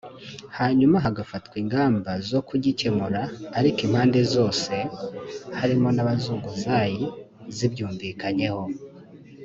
[0.57, 3.21] hanyuma hagafatwa ingamba zo kugikemura
[3.57, 4.73] ariko impande zose
[5.59, 7.03] (harimo n’abazunguzayi)
[7.55, 8.63] zibyumvikanyeho